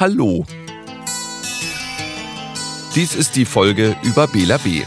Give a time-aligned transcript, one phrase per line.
[0.00, 0.46] Hallo.
[2.94, 4.80] Dies ist die Folge über Bela B.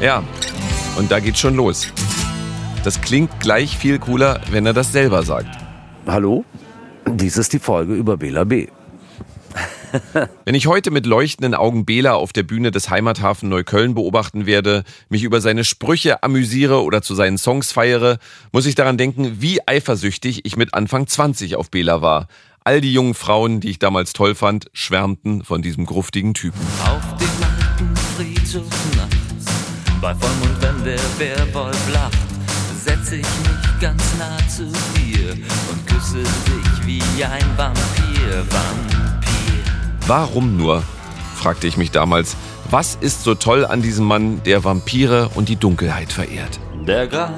[0.00, 0.24] Ja,
[0.98, 1.86] und da geht's schon los.
[2.82, 5.56] Das klingt gleich viel cooler, wenn er das selber sagt.
[6.08, 6.44] Hallo,
[7.08, 8.66] dies ist die Folge über Bela B.
[10.44, 14.82] Wenn ich heute mit leuchtenden Augen Bela auf der Bühne des Heimathafen Neukölln beobachten werde,
[15.08, 18.18] mich über seine Sprüche amüsiere oder zu seinen Songs feiere,
[18.50, 22.26] muss ich daran denken, wie eifersüchtig ich mit Anfang 20 auf Bela war.
[22.66, 26.60] All die jungen Frauen, die ich damals toll fand, schwärmten von diesem gruftigen Typen.
[26.82, 28.66] Auf dem alten Friedhof
[28.96, 29.44] nachts,
[30.00, 32.18] bei Vollmond, wenn der Werwolf lacht,
[32.84, 34.64] setz ich mich ganz nah zu
[34.96, 35.30] dir
[35.70, 39.62] und küsse dich wie ein Vampir, Vampir.
[40.08, 40.82] Warum nur?
[41.36, 42.34] fragte ich mich damals.
[42.68, 46.58] Was ist so toll an diesem Mann, der Vampire und die Dunkelheit verehrt?
[46.84, 47.30] Der Graf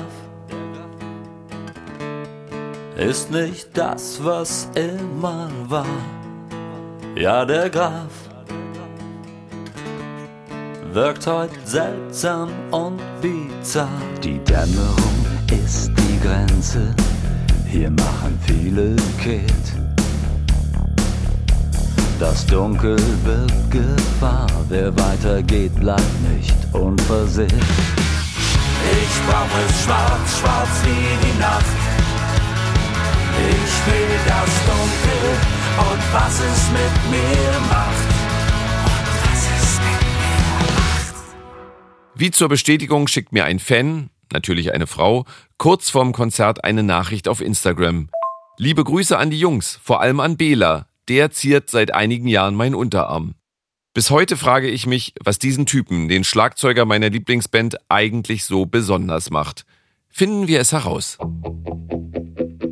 [2.98, 5.86] ist nicht das, was immer war.
[7.16, 8.12] Ja, der Graf
[10.92, 13.88] wirkt heute seltsam und bizarr.
[14.22, 15.26] Die Dämmerung
[15.64, 16.94] ist die Grenze,
[17.66, 19.46] hier machen viele Kehrt.
[22.18, 26.02] Das Dunkel wird Gefahr, wer weitergeht, bleibt
[26.34, 27.52] nicht unversehrt.
[27.52, 31.77] Ich brauch es schwarz, schwarz wie die Nacht.
[33.38, 35.38] Ich will das Dunkel
[35.78, 38.08] und was es mit mir macht.
[38.84, 41.14] Und was es mit mir macht.
[42.14, 45.24] Wie zur Bestätigung schickt mir ein Fan, natürlich eine Frau,
[45.56, 48.08] kurz vorm Konzert eine Nachricht auf Instagram.
[48.56, 50.88] Liebe Grüße an die Jungs, vor allem an Bela.
[51.08, 53.34] Der ziert seit einigen Jahren meinen Unterarm.
[53.94, 59.30] Bis heute frage ich mich, was diesen Typen, den Schlagzeuger meiner Lieblingsband, eigentlich so besonders
[59.30, 59.64] macht.
[60.08, 61.18] Finden wir es heraus.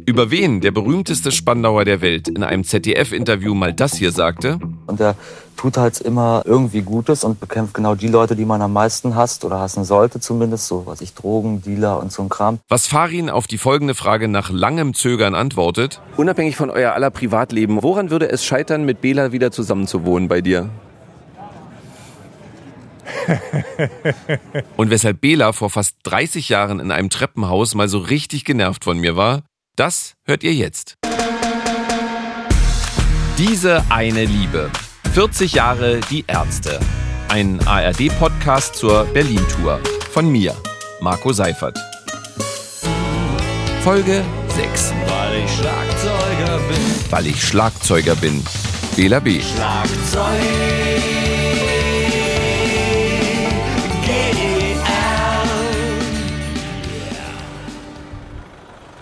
[0.08, 5.00] Über wen der berühmteste Spandauer der Welt in einem ZDF-Interview mal das hier sagte, Und
[5.00, 5.16] der
[5.56, 9.44] tut halt immer irgendwie Gutes und bekämpft genau die Leute, die man am meisten hasst
[9.44, 12.60] oder hassen sollte zumindest, so was ich Drogen, Dealer und so ein Kram.
[12.68, 17.82] was Farin auf die folgende Frage nach langem Zögern antwortet, Unabhängig von euer aller Privatleben,
[17.82, 20.70] woran würde es scheitern, mit Bela wieder zusammenzuwohnen bei dir?
[24.76, 28.98] und weshalb Bela vor fast 30 Jahren in einem Treppenhaus mal so richtig genervt von
[28.98, 29.42] mir war,
[29.76, 30.96] das hört ihr jetzt.
[33.38, 34.70] Diese eine Liebe.
[35.12, 36.80] 40 Jahre die Ärzte.
[37.28, 39.80] Ein ARD-Podcast zur Berlin-Tour.
[40.10, 40.54] Von mir,
[41.00, 41.78] Marco Seifert.
[43.82, 44.24] Folge
[44.56, 44.92] 6.
[45.06, 47.10] Weil ich Schlagzeuger bin.
[47.10, 48.42] Weil ich Schlagzeuger bin.
[48.96, 49.40] Bela B.
[49.40, 51.15] Schlagzeug.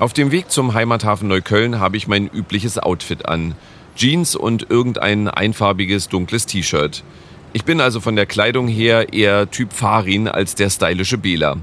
[0.01, 3.55] Auf dem Weg zum Heimathafen Neukölln habe ich mein übliches Outfit an.
[3.95, 7.05] Jeans und irgendein einfarbiges dunkles T-Shirt.
[7.53, 11.59] Ich bin also von der Kleidung her eher Typ Farin als der stylische Bela.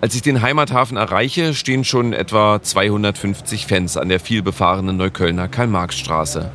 [0.00, 6.50] Als ich den Heimathafen erreiche, stehen schon etwa 250 Fans an der vielbefahrenen Neuköllner Karl-Marx-Straße.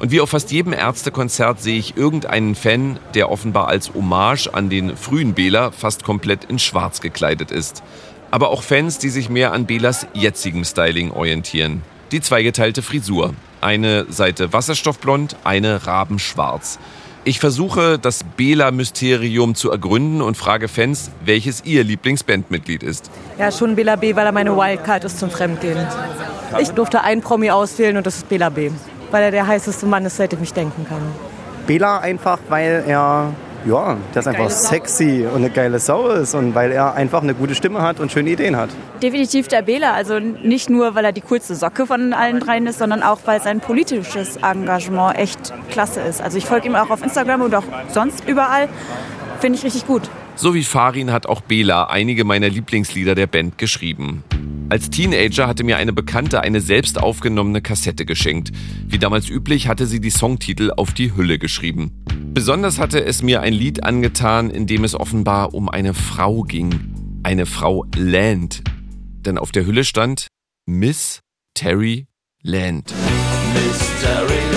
[0.00, 4.68] Und wie auf fast jedem Ärztekonzert sehe ich irgendeinen Fan, der offenbar als Hommage an
[4.68, 7.84] den frühen Bela fast komplett in schwarz gekleidet ist.
[8.30, 11.82] Aber auch Fans, die sich mehr an Belas jetzigem Styling orientieren.
[12.12, 13.34] Die zweigeteilte Frisur.
[13.60, 16.78] Eine Seite wasserstoffblond, eine rabenschwarz.
[17.22, 23.10] Ich versuche, das Bela-Mysterium zu ergründen und frage Fans, welches ihr Lieblingsbandmitglied ist.
[23.38, 25.86] Ja, schon Bela B, weil er meine Wildcard ist zum Fremdgehen.
[26.58, 28.70] Ich durfte einen Promi auswählen und das ist Bela B.
[29.10, 31.02] Weil er der heißeste Mann ist, seit ich mich denken kann.
[31.66, 33.34] Bela einfach, weil er,
[33.66, 37.34] ja, der ist einfach sexy und eine geile Sau ist und weil er einfach eine
[37.34, 38.70] gute Stimme hat und schöne Ideen hat.
[39.02, 39.92] Definitiv der Bela.
[39.92, 43.40] Also nicht nur, weil er die coolste Socke von allen dreien ist, sondern auch, weil
[43.42, 46.20] sein politisches Engagement echt klasse ist.
[46.22, 48.68] Also ich folge ihm auch auf Instagram und auch sonst überall.
[49.40, 50.02] Finde ich richtig gut.
[50.36, 54.24] So wie Farin hat auch Bela einige meiner Lieblingslieder der Band geschrieben.
[54.70, 58.52] Als Teenager hatte mir eine Bekannte eine selbst aufgenommene Kassette geschenkt.
[58.86, 62.04] Wie damals üblich hatte sie die Songtitel auf die Hülle geschrieben.
[62.32, 66.70] Besonders hatte es mir ein Lied angetan, in dem es offenbar um eine Frau ging.
[67.24, 68.62] Eine Frau Land.
[69.26, 70.28] Denn auf der Hülle stand
[70.66, 71.18] Miss
[71.54, 72.06] Terry
[72.40, 72.94] Land.
[73.52, 74.49] Mystery Land.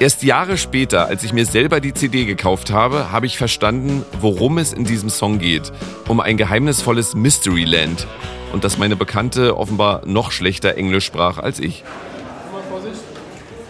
[0.00, 4.58] Erst Jahre später, als ich mir selber die CD gekauft habe, habe ich verstanden, worum
[4.58, 5.72] es in diesem Song geht.
[6.06, 8.06] Um ein geheimnisvolles Mysteryland.
[8.52, 11.82] Und dass meine Bekannte offenbar noch schlechter Englisch sprach als ich.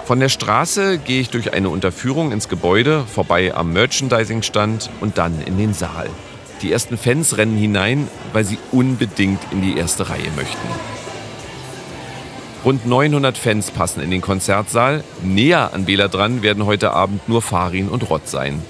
[0.05, 5.41] Von der Straße gehe ich durch eine Unterführung ins Gebäude, vorbei am Merchandising-Stand und dann
[5.41, 6.11] in den Saal.
[6.61, 10.98] Die ersten Fans rennen hinein, weil sie unbedingt in die erste Reihe möchten.
[12.65, 15.05] Rund 900 Fans passen in den Konzertsaal.
[15.23, 18.63] Näher an Bela dran werden heute Abend nur Farin und Rott sein.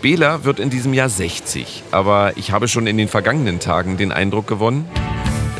[0.00, 4.12] Bela wird in diesem Jahr 60, aber ich habe schon in den vergangenen Tagen den
[4.12, 4.86] Eindruck gewonnen,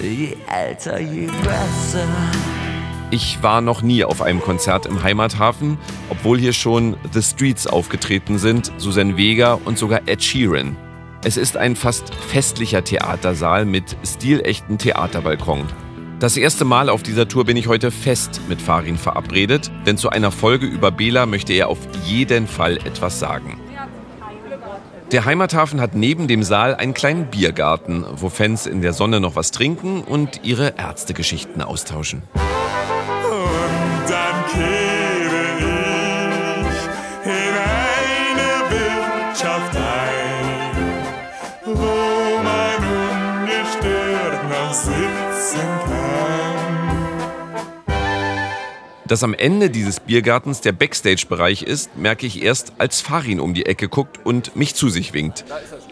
[0.02, 2.06] Je älter, je besser.
[3.10, 5.78] ich war noch nie auf einem Konzert im Heimathafen,
[6.10, 10.76] obwohl hier schon The Streets aufgetreten sind, Susan Vega und sogar Ed Sheeran.
[11.24, 15.64] Es ist ein fast festlicher Theatersaal mit stilechten Theaterbalkon.
[16.24, 20.08] Das erste Mal auf dieser Tour bin ich heute fest mit Farin verabredet, denn zu
[20.08, 23.60] einer Folge über Bela möchte er auf jeden Fall etwas sagen.
[25.12, 29.36] Der Heimathafen hat neben dem Saal einen kleinen Biergarten, wo Fans in der Sonne noch
[29.36, 32.22] was trinken und ihre Ärztegeschichten austauschen.
[32.32, 32.40] Und
[34.08, 35.42] dann kehre
[36.62, 36.78] ich
[37.26, 40.70] in eine Wirtschaft ein,
[41.66, 42.78] wo man
[43.42, 45.13] ungestört noch sitzen
[49.14, 53.64] Dass am Ende dieses Biergartens der Backstage-Bereich ist, merke ich erst, als Farin um die
[53.64, 55.44] Ecke guckt und mich zu sich winkt.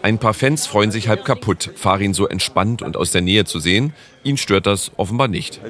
[0.02, 3.60] Ein paar Fans freuen sich halb kaputt, Farin so entspannt und aus der Nähe zu
[3.60, 3.92] sehen.
[4.24, 5.60] Ihn stört das offenbar nicht.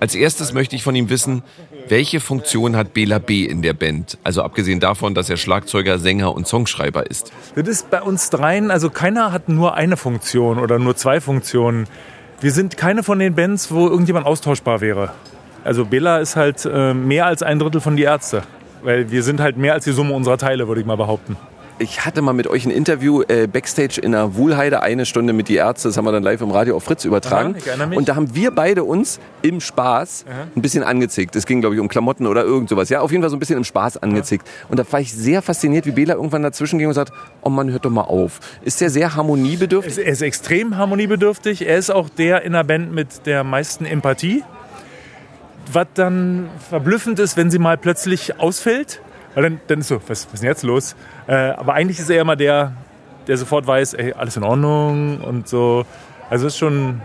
[0.00, 1.44] Als erstes möchte ich von ihm wissen,
[1.86, 3.44] welche Funktion hat Bela B.
[3.44, 4.18] in der Band?
[4.24, 7.30] Also abgesehen davon, dass er Schlagzeuger, Sänger und Songschreiber ist.
[7.54, 11.86] Das ist bei uns dreien, also keiner hat nur eine Funktion oder nur zwei Funktionen.
[12.40, 15.12] Wir sind keine von den Bands, wo irgendjemand austauschbar wäre.
[15.66, 18.42] Also Bela ist halt äh, mehr als ein Drittel von die Ärzte.
[18.82, 21.36] Weil wir sind halt mehr als die Summe unserer Teile, würde ich mal behaupten.
[21.78, 25.48] Ich hatte mal mit euch ein Interview äh, backstage in der Wuhlheide, eine Stunde mit
[25.48, 25.88] die Ärzte.
[25.88, 27.56] Das haben wir dann live im Radio auf Fritz übertragen.
[27.56, 27.90] Aha.
[27.94, 30.24] Und da haben wir beide uns im Spaß
[30.54, 31.36] ein bisschen angezickt.
[31.36, 32.88] Es ging, glaube ich, um Klamotten oder irgend sowas.
[32.88, 34.48] Ja, auf jeden Fall so ein bisschen im Spaß angezickt.
[34.70, 37.12] Und da war ich sehr fasziniert, wie Bela irgendwann dazwischen ging und sagt,
[37.42, 38.40] oh Mann, hört doch mal auf.
[38.62, 39.98] Ist der sehr harmoniebedürftig?
[39.98, 41.66] Er ist extrem harmoniebedürftig.
[41.66, 44.44] Er ist auch der in der Band mit der meisten Empathie.
[45.72, 49.00] Was dann verblüffend ist, wenn sie mal plötzlich ausfällt.
[49.34, 50.96] Weil dann, dann ist so, was, was ist denn jetzt los?
[51.26, 52.72] Äh, aber eigentlich ist er immer der,
[53.26, 55.84] der sofort weiß, ey, alles in Ordnung und so.
[56.30, 57.00] Also ist schon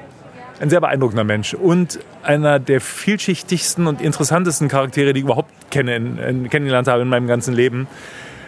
[0.61, 6.47] ein sehr beeindruckender Mensch und einer der vielschichtigsten und interessantesten Charaktere, die ich überhaupt kenne,
[6.49, 7.87] kennengelernt habe in meinem ganzen Leben.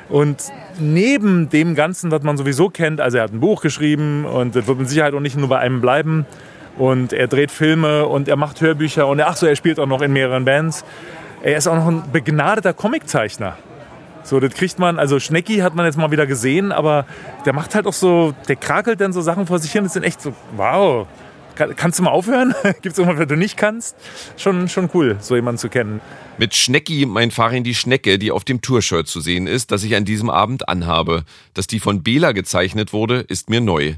[0.09, 0.43] Und
[0.79, 4.67] neben dem Ganzen, was man sowieso kennt, also er hat ein Buch geschrieben und das
[4.67, 6.25] wird mit Sicherheit auch nicht nur bei einem bleiben.
[6.77, 10.01] Und er dreht Filme und er macht Hörbücher und ach so, er spielt auch noch
[10.01, 10.83] in mehreren Bands.
[11.43, 13.57] Er ist auch noch ein begnadeter Comiczeichner.
[14.23, 17.05] So, das kriegt man, also Schnecki hat man jetzt mal wieder gesehen, aber
[17.45, 19.83] der macht halt auch so, der krakelt dann so Sachen vor sich hin.
[19.83, 21.07] Das sind echt so, wow.
[21.55, 22.55] Kann, kannst du mal aufhören?
[22.81, 23.95] Gibt es irgendwas, was du nicht kannst?
[24.37, 26.01] Schon, schon cool, so jemanden zu kennen.
[26.37, 29.95] Mit Schnecki meint Farin die Schnecke, die auf dem Tourshirt zu sehen ist, das ich
[29.95, 31.25] an diesem Abend anhabe.
[31.53, 33.95] Dass die von Bela gezeichnet wurde, ist mir neu.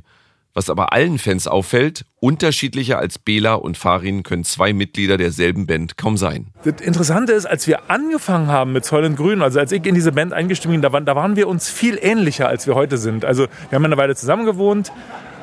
[0.57, 5.98] Was aber allen Fans auffällt, unterschiedlicher als Bela und Farin können zwei Mitglieder derselben Band
[5.98, 6.48] kaum sein.
[6.63, 9.96] Das Interessante ist, als wir angefangen haben mit Zoll und Grün, also als ich in
[9.96, 12.98] diese Band eingestiegen bin, da waren, da waren wir uns viel ähnlicher, als wir heute
[12.98, 13.25] sind.
[13.25, 14.94] Also wir haben eine Weile zusammen gewohnt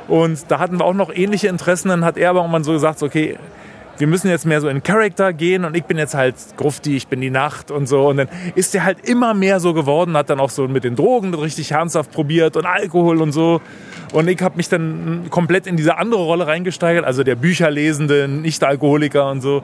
[0.08, 1.90] und da hatten wir auch noch ähnliche Interessen.
[1.90, 3.36] Dann hat er aber irgendwann so gesagt, okay,
[3.98, 7.08] wir müssen jetzt mehr so in Charakter gehen und ich bin jetzt halt Grufti, ich
[7.08, 8.08] bin die Nacht und so.
[8.08, 10.96] Und dann ist er halt immer mehr so geworden, hat dann auch so mit den
[10.96, 13.60] Drogen richtig ernsthaft probiert und Alkohol und so.
[14.12, 19.30] Und ich habe mich dann komplett in diese andere Rolle reingesteigert, also der Bücherlesende, Nicht-Alkoholiker
[19.30, 19.62] und so.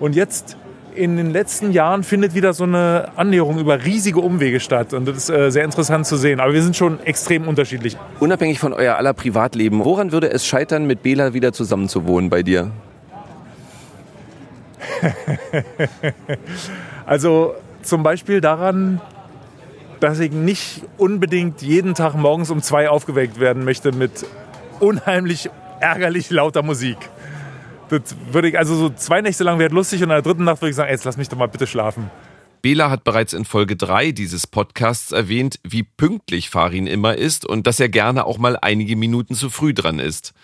[0.00, 0.56] Und jetzt
[0.94, 4.92] in den letzten Jahren findet wieder so eine Annäherung über riesige Umwege statt.
[4.92, 6.40] Und das ist äh, sehr interessant zu sehen.
[6.40, 7.96] Aber wir sind schon extrem unterschiedlich.
[8.18, 12.72] Unabhängig von euer aller Privatleben, woran würde es scheitern, mit Bela wieder zusammenzuwohnen bei dir?
[17.06, 19.00] also zum Beispiel daran,
[20.00, 24.24] dass ich nicht unbedingt jeden Tag morgens um zwei aufgeweckt werden möchte mit
[24.80, 26.96] unheimlich ärgerlich lauter Musik.
[27.88, 30.60] Das würde ich, also so zwei Nächte lang wäre lustig und in der dritten Nacht
[30.60, 32.10] würde ich sagen, jetzt lass mich doch mal bitte schlafen.
[32.60, 37.66] Bela hat bereits in Folge 3 dieses Podcasts erwähnt, wie pünktlich Farin immer ist und
[37.66, 40.34] dass er gerne auch mal einige Minuten zu früh dran ist.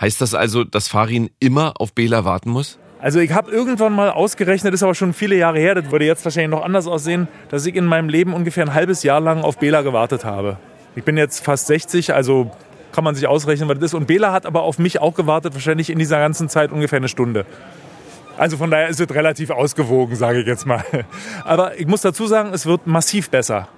[0.00, 2.78] Heißt das also, dass Farin immer auf Bela warten muss?
[3.04, 6.24] Also ich habe irgendwann mal ausgerechnet, ist aber schon viele Jahre her, das würde jetzt
[6.24, 9.58] wahrscheinlich noch anders aussehen, dass ich in meinem Leben ungefähr ein halbes Jahr lang auf
[9.58, 10.56] Bela gewartet habe.
[10.96, 12.50] Ich bin jetzt fast 60, also
[12.92, 13.94] kann man sich ausrechnen, was das ist.
[13.94, 17.08] Und Bela hat aber auf mich auch gewartet, wahrscheinlich in dieser ganzen Zeit ungefähr eine
[17.08, 17.44] Stunde.
[18.38, 20.82] Also von daher ist es relativ ausgewogen, sage ich jetzt mal.
[21.44, 23.68] Aber ich muss dazu sagen, es wird massiv besser.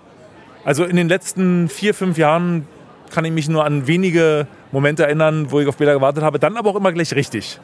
[0.64, 2.68] Also in den letzten vier, fünf Jahren
[3.10, 6.56] kann ich mich nur an wenige Momente erinnern, wo ich auf Bela gewartet habe, dann
[6.56, 7.58] aber auch immer gleich richtig.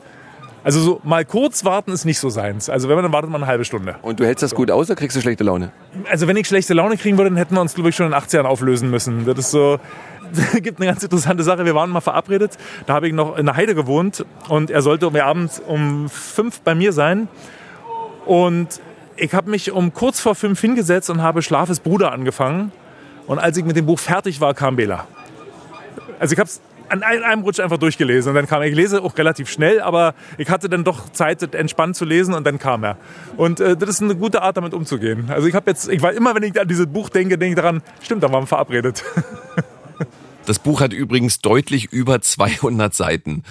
[0.65, 2.69] Also so mal kurz warten ist nicht so seins.
[2.69, 3.97] Also wenn man dann wartet man eine halbe Stunde.
[4.03, 5.73] Und du hältst das gut aus oder kriegst du schlechte Laune?
[6.09, 8.13] Also wenn ich schlechte Laune kriegen würde, dann hätten wir uns glaube ich schon in
[8.13, 9.25] den 80ern auflösen müssen.
[9.27, 9.81] Das ist so
[10.61, 11.65] gibt eine ganz interessante Sache.
[11.65, 12.57] Wir waren mal verabredet.
[12.87, 16.61] Da habe ich noch in der Heide gewohnt und er sollte um abends um fünf
[16.61, 17.29] bei mir sein.
[18.25, 18.81] Und
[19.17, 22.73] ich habe mich um kurz vor fünf hingesetzt und habe Schlafes Bruder angefangen.
[23.27, 25.07] Und als ich mit dem Buch fertig war, kam Bela.
[26.19, 26.61] Also ich habe es
[26.93, 28.69] an einem Rutsch einfach durchgelesen und dann kam er.
[28.69, 32.47] Ich lese auch relativ schnell, aber ich hatte dann doch Zeit, entspannt zu lesen und
[32.47, 32.99] dann kam er.
[33.37, 35.27] Und äh, das ist eine gute Art, damit umzugehen.
[35.29, 37.63] Also ich habe jetzt, ich war immer, wenn ich an dieses Buch denke, denke ich
[37.63, 39.03] daran, stimmt, da waren wir verabredet.
[40.45, 43.45] Das Buch hat übrigens deutlich über 200 Seiten.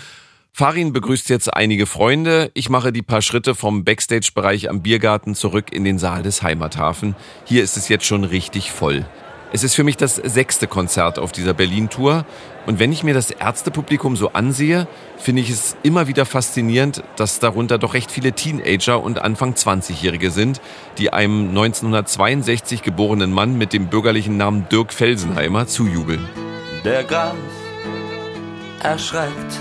[0.52, 2.52] Farin begrüßt jetzt einige Freunde.
[2.54, 7.16] Ich mache die paar Schritte vom Backstage-Bereich am Biergarten zurück in den Saal des Heimathafen.
[7.46, 9.06] Hier ist es jetzt schon richtig voll.
[9.54, 12.24] Es ist für mich das sechste Konzert auf dieser Berlin-Tour.
[12.68, 17.40] Und wenn ich mir das Ärztepublikum so ansehe, finde ich es immer wieder faszinierend, dass
[17.40, 20.62] darunter doch recht viele Teenager und Anfang 20-Jährige sind,
[20.98, 26.30] die einem 1962 geborenen Mann mit dem bürgerlichen Namen Dirk Felsenheimer zujubeln.
[26.86, 27.36] Der Graf
[28.82, 29.60] erschreckt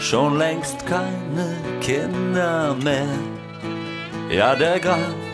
[0.00, 3.08] schon längst keine Kinder mehr.
[4.30, 5.27] Ja, der Graf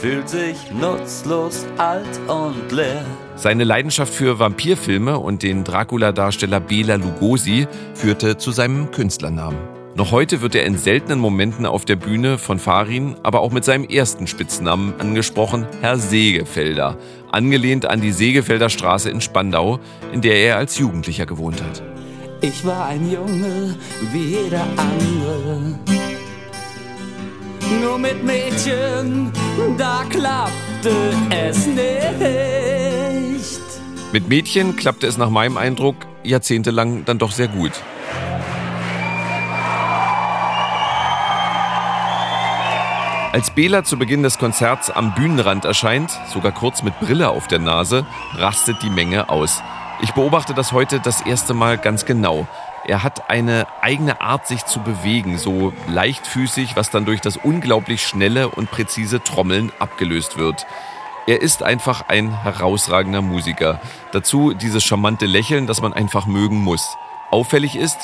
[0.00, 3.04] fühlt sich nutzlos, alt und leer.
[3.36, 9.58] Seine Leidenschaft für Vampirfilme und den Dracula-Darsteller Bela Lugosi führte zu seinem Künstlernamen.
[9.96, 13.64] Noch heute wird er in seltenen Momenten auf der Bühne von Farin, aber auch mit
[13.64, 16.96] seinem ersten Spitznamen angesprochen, Herr Segefelder,
[17.30, 19.80] angelehnt an die Segefelder Straße in Spandau,
[20.12, 21.82] in der er als Jugendlicher gewohnt hat.
[22.40, 23.76] Ich war ein Junge
[24.12, 26.09] wie jeder andere.
[27.78, 29.30] Nur mit Mädchen,
[29.78, 31.80] da klappte es nicht.
[34.12, 37.72] Mit Mädchen klappte es nach meinem Eindruck jahrzehntelang dann doch sehr gut.
[43.32, 47.60] Als Bela zu Beginn des Konzerts am Bühnenrand erscheint, sogar kurz mit Brille auf der
[47.60, 49.62] Nase, rastet die Menge aus.
[50.02, 52.48] Ich beobachte das heute das erste Mal ganz genau.
[52.86, 58.06] Er hat eine eigene Art, sich zu bewegen, so leichtfüßig, was dann durch das unglaublich
[58.06, 60.66] schnelle und präzise Trommeln abgelöst wird.
[61.26, 63.80] Er ist einfach ein herausragender Musiker.
[64.12, 66.96] Dazu dieses charmante Lächeln, das man einfach mögen muss.
[67.30, 67.98] Auffällig ist,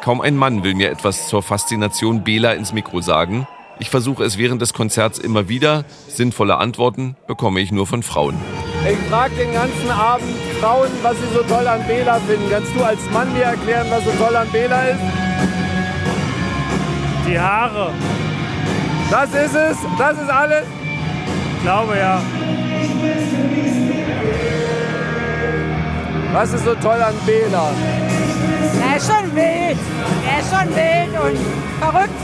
[0.00, 3.46] kaum ein Mann will mir etwas zur Faszination Bela ins Mikro sagen.
[3.80, 5.84] Ich versuche es während des Konzerts immer wieder.
[6.06, 8.36] Sinnvolle Antworten bekomme ich nur von Frauen.
[8.88, 12.50] Ich frage den ganzen Abend Frauen, was sie so toll an Bela finden.
[12.50, 15.00] Kannst du als Mann mir erklären, was so toll an Bela ist?
[17.26, 17.92] Die Haare.
[19.10, 19.78] Das ist es?
[19.98, 20.66] Das ist alles?
[21.56, 22.20] Ich glaube ja.
[26.32, 27.70] Was ist so toll an Bela?
[28.90, 29.78] Er ist schon wild.
[30.28, 31.38] Er ist schon wild und
[31.80, 32.20] verrückt.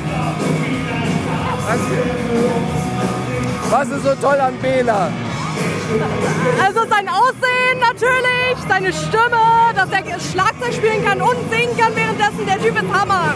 [3.71, 5.09] Was ist so toll an Bela?
[6.63, 12.47] Also sein Aussehen natürlich, seine Stimme, dass er Schlagzeug spielen kann und singen kann währenddessen.
[12.47, 13.35] Der Typ ist Hammer.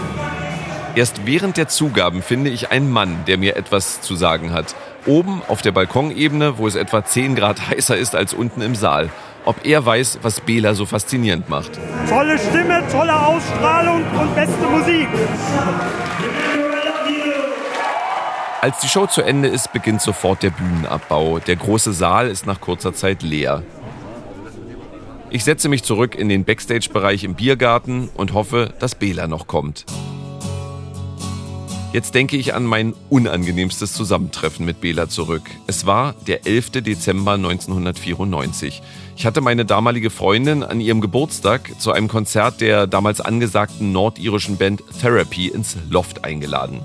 [0.96, 4.74] Erst während der Zugaben finde ich einen Mann, der mir etwas zu sagen hat.
[5.06, 9.10] Oben auf der Balkonebene, wo es etwa 10 Grad heißer ist als unten im Saal.
[9.44, 11.70] Ob er weiß, was Bela so faszinierend macht.
[12.08, 15.08] Tolle Stimme, tolle Ausstrahlung und beste Musik.
[18.62, 21.38] Als die Show zu Ende ist, beginnt sofort der Bühnenabbau.
[21.38, 23.62] Der große Saal ist nach kurzer Zeit leer.
[25.30, 29.86] Ich setze mich zurück in den Backstage-Bereich im Biergarten und hoffe, dass Bela noch kommt.
[31.94, 35.44] Jetzt denke ich an mein unangenehmstes Zusammentreffen mit Bela zurück.
[35.66, 36.82] Es war der 11.
[36.82, 38.82] Dezember 1994.
[39.16, 44.58] Ich hatte meine damalige Freundin an ihrem Geburtstag zu einem Konzert der damals angesagten nordirischen
[44.58, 46.84] Band Therapy ins Loft eingeladen.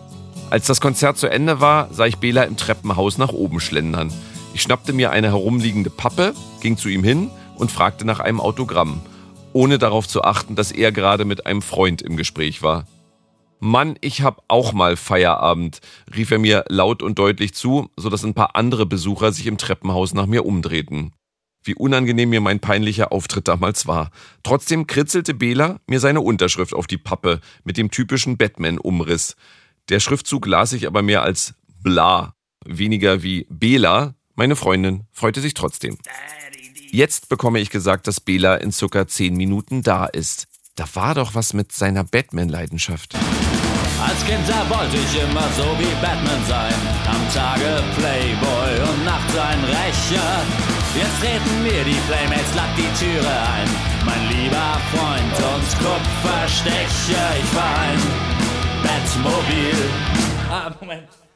[0.56, 4.14] Als das Konzert zu Ende war, sah ich Bela im Treppenhaus nach oben schlendern.
[4.54, 9.02] Ich schnappte mir eine herumliegende Pappe, ging zu ihm hin und fragte nach einem Autogramm,
[9.52, 12.88] ohne darauf zu achten, dass er gerade mit einem Freund im Gespräch war.
[13.60, 15.82] Mann, ich hab auch mal Feierabend,
[16.16, 19.58] rief er mir laut und deutlich zu, so dass ein paar andere Besucher sich im
[19.58, 21.12] Treppenhaus nach mir umdrehten.
[21.66, 24.10] Wie unangenehm mir mein peinlicher Auftritt damals war.
[24.44, 29.36] Trotzdem kritzelte Bela mir seine Unterschrift auf die Pappe mit dem typischen Batman-Umriss.
[29.90, 32.34] Der Schriftzug las ich aber mehr als bla,
[32.66, 34.16] weniger wie Bela.
[34.34, 35.98] Meine Freundin freute sich trotzdem.
[36.92, 40.48] Jetzt bekomme ich gesagt, dass Bela in circa zehn Minuten da ist.
[40.76, 43.16] Da war doch was mit seiner Batman-Leidenschaft.
[44.02, 46.74] Als Kind da wollte ich immer so wie Batman sein.
[47.08, 50.44] Am Tage Playboy und nachts ein Rächer.
[50.96, 53.70] Jetzt treten mir die Playmates glatt die Türe ein.
[54.06, 58.35] mein lieber Freund und Kupferstecher, ich war ein.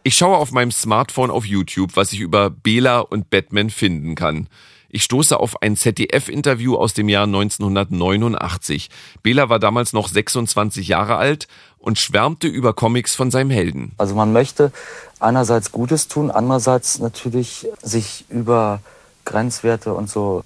[0.03, 4.47] Ich schaue auf meinem Smartphone auf YouTube, was ich über Bela und Batman finden kann.
[4.91, 8.89] Ich stoße auf ein ZDF-Interview aus dem Jahr 1989.
[9.21, 13.91] Bela war damals noch 26 Jahre alt und schwärmte über Comics von seinem Helden.
[13.97, 14.71] Also man möchte
[15.19, 18.81] einerseits Gutes tun, andererseits natürlich sich über
[19.25, 20.43] Grenzwerte und so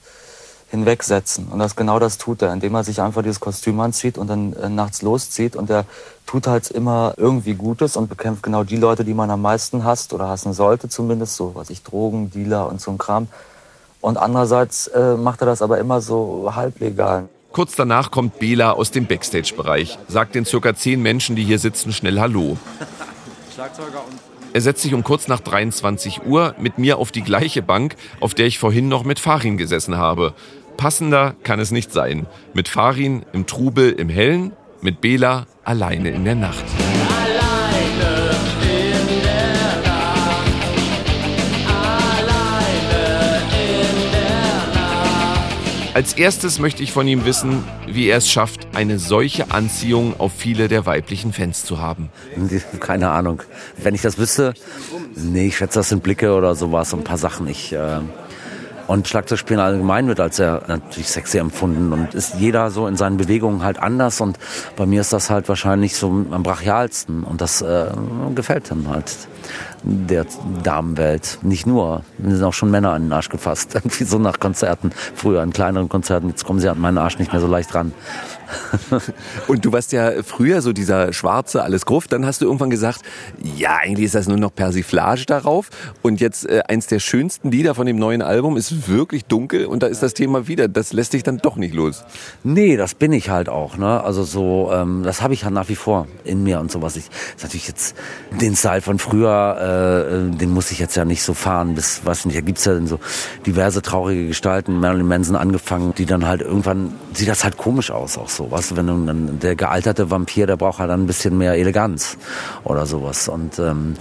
[0.73, 1.47] hinwegsetzen.
[1.51, 4.53] Und das genau das tut er, indem er sich einfach dieses Kostüm anzieht und dann
[4.53, 5.55] äh, nachts loszieht.
[5.55, 5.85] Und er
[6.25, 10.13] tut halt immer irgendwie Gutes und bekämpft genau die Leute, die man am meisten hasst
[10.13, 13.27] oder hassen sollte zumindest, so was ich Drogen, Dealer und so ein Kram.
[14.01, 17.29] Und andererseits äh, macht er das aber immer so halblegal.
[17.51, 21.93] Kurz danach kommt Bela aus dem Backstage-Bereich, sagt den circa zehn Menschen, die hier sitzen,
[21.93, 22.57] schnell Hallo.
[24.53, 28.35] Er setzt sich um kurz nach 23 Uhr mit mir auf die gleiche Bank, auf
[28.35, 30.33] der ich vorhin noch mit Farin gesessen habe.
[30.77, 32.25] Passender kann es nicht sein.
[32.53, 36.65] Mit Farin im Trubel im Hellen, mit Bela alleine in der Nacht.
[45.93, 50.31] Als erstes möchte ich von ihm wissen, wie er es schafft, eine solche Anziehung auf
[50.35, 52.09] viele der weiblichen Fans zu haben.
[52.79, 53.43] Keine Ahnung.
[53.77, 54.55] Wenn ich das wüsste,
[55.15, 57.47] nee, ich schätze, das sind Blicke oder sowas, ein paar Sachen.
[57.47, 57.99] Ich, äh,
[58.87, 63.17] und Schlagzeugspielen allgemein wird als sehr natürlich sexy empfunden und ist jeder so in seinen
[63.17, 64.37] Bewegungen halt anders und
[64.75, 67.91] bei mir ist das halt wahrscheinlich so am brachialsten und das äh,
[68.35, 69.15] gefällt dann halt
[69.83, 70.25] der
[70.63, 71.39] Damenwelt.
[71.41, 74.91] Nicht nur, mir sind auch schon Männer an den Arsch gefasst, irgendwie so nach Konzerten,
[75.15, 77.93] früher an kleineren Konzerten, jetzt kommen sie an meinen Arsch nicht mehr so leicht ran.
[79.47, 82.11] Und du warst ja früher so dieser schwarze, alles Gruft.
[82.11, 83.01] Dann hast du irgendwann gesagt,
[83.57, 85.69] ja, eigentlich ist das nur noch Persiflage darauf.
[86.01, 89.65] Und jetzt äh, eins der schönsten Lieder von dem neuen Album ist wirklich dunkel.
[89.65, 90.67] Und da ist das Thema wieder.
[90.67, 92.03] Das lässt dich dann doch nicht los.
[92.43, 93.77] Nee, das bin ich halt auch.
[93.77, 94.03] Ne?
[94.03, 96.95] Also so, ähm, das habe ich halt nach wie vor in mir und sowas.
[96.95, 97.05] Ich
[97.35, 97.95] ist natürlich jetzt
[98.39, 101.75] den Style von früher, äh, den muss ich jetzt ja nicht so fahren.
[101.75, 102.99] Bis, was nicht, da gibt's ja dann so
[103.45, 108.17] diverse traurige Gestalten, Marilyn Manson angefangen, die dann halt irgendwann sieht das halt komisch aus,
[108.17, 108.42] auch so.
[108.49, 112.17] Du, wenn dann der gealterte Vampir, der braucht halt dann ein bisschen mehr Eleganz
[112.63, 113.27] oder sowas.
[113.27, 113.95] Und ähm,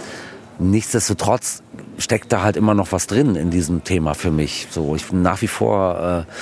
[0.58, 1.62] nichtsdestotrotz
[1.98, 4.68] steckt da halt immer noch was drin in diesem Thema für mich.
[4.70, 6.32] So, ich nach wie vor äh,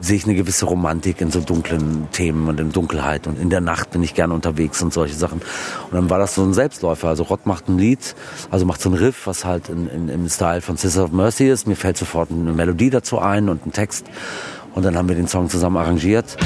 [0.00, 3.60] sehe ich eine gewisse Romantik in so dunklen Themen und in Dunkelheit und in der
[3.60, 5.40] Nacht bin ich gerne unterwegs und solche Sachen.
[5.90, 7.08] Und dann war das so ein Selbstläufer.
[7.08, 8.14] Also Rott macht ein Lied,
[8.50, 11.48] also macht so ein Riff, was halt in, in, im Style von Sister of Mercy
[11.48, 11.66] ist.
[11.66, 14.06] Mir fällt sofort eine Melodie dazu ein und ein Text.
[14.74, 16.36] Und dann haben wir den Song zusammen arrangiert.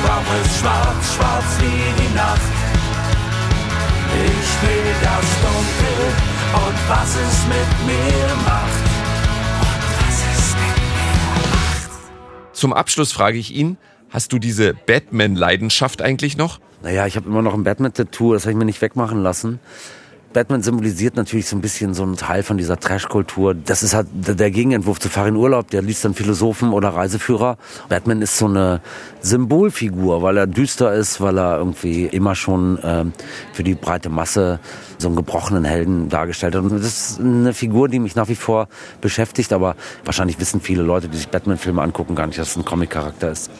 [0.00, 2.40] Ich brauch es schwarz, schwarz wie die Nacht.
[4.14, 6.06] Ich will das Dunkel
[6.54, 8.84] und was es mit mir macht.
[9.60, 12.56] Und was es mit mir macht.
[12.56, 13.76] Zum Abschluss frage ich ihn,
[14.08, 16.60] hast du diese Batman-Leidenschaft eigentlich noch?
[16.82, 19.60] Naja, ich habe immer noch ein Batman-Tattoo, das habe ich mir nicht wegmachen lassen.
[20.32, 23.54] Batman symbolisiert natürlich so ein bisschen so einen Teil von dieser Trash-Kultur.
[23.54, 27.58] Das ist halt der Gegenentwurf zu Farin Urlaub, der liest dann Philosophen oder Reiseführer.
[27.88, 28.80] Batman ist so eine
[29.20, 33.12] Symbolfigur, weil er düster ist, weil er irgendwie immer schon ähm,
[33.52, 34.60] für die breite Masse
[35.00, 36.62] so einen gebrochenen Helden dargestellt hat.
[36.62, 38.68] Und das ist eine Figur, die mich nach wie vor
[39.00, 42.64] beschäftigt, aber wahrscheinlich wissen viele Leute, die sich Batman-Filme angucken, gar nicht, dass es ein
[42.64, 43.50] Comic-Charakter ist.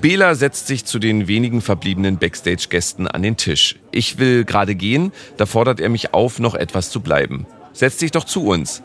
[0.00, 3.76] Bela setzt sich zu den wenigen verbliebenen Backstage-Gästen an den Tisch.
[3.90, 7.46] Ich will gerade gehen, da fordert er mich auf, noch etwas zu bleiben.
[7.72, 8.82] Setz dich doch zu uns.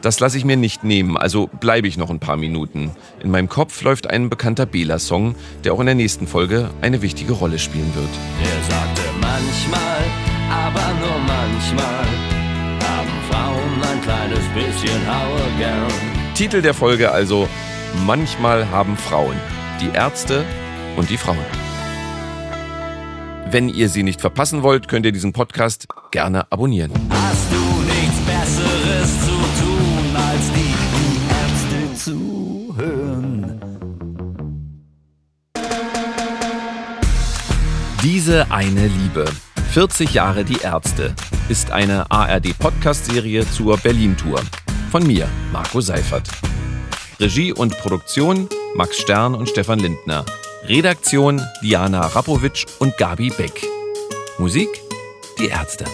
[0.00, 2.92] Das lasse ich mir nicht nehmen, also bleibe ich noch ein paar Minuten.
[3.20, 5.34] In meinem Kopf läuft ein bekannter Bela-Song,
[5.64, 8.08] der auch in der nächsten Folge eine wichtige Rolle spielen wird.
[8.44, 12.06] Er sagte manchmal, aber nur manchmal,
[12.82, 16.34] haben Frauen ein kleines bisschen Haue gern.
[16.34, 17.48] Titel der Folge also
[18.06, 19.36] Manchmal haben Frauen,
[19.80, 20.44] die Ärzte
[20.96, 21.38] und die Frauen.
[23.50, 26.92] Wenn ihr sie nicht verpassen wollt, könnt ihr diesen Podcast gerne abonnieren.
[27.10, 29.32] Hast du nichts Besseres zu
[29.64, 30.74] tun, als die
[31.40, 33.60] Ärzte zu hören?
[38.02, 39.24] Diese eine Liebe.
[39.78, 41.14] 40 Jahre die Ärzte
[41.48, 44.40] ist eine ARD-Podcast-Serie zur Berlin-Tour.
[44.90, 46.28] Von mir, Marco Seifert.
[47.20, 50.24] Regie und Produktion Max Stern und Stefan Lindner.
[50.64, 53.64] Redaktion Diana Rapowitsch und Gabi Beck.
[54.38, 54.68] Musik
[55.38, 55.84] Die Ärzte.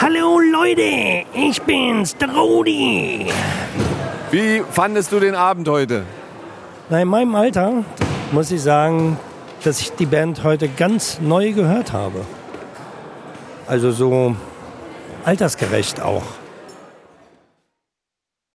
[0.00, 3.26] Hallo Leute, ich bin's, der Rudi.
[4.30, 6.04] Wie fandest du den Abend heute?
[6.88, 7.82] Na, in meinem Alter
[8.30, 9.18] muss ich sagen,
[9.66, 12.24] dass ich die Band heute ganz neu gehört habe.
[13.66, 14.36] Also so
[15.24, 16.22] altersgerecht auch.